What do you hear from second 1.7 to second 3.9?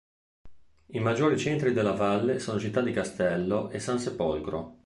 della valle sono Città di Castello e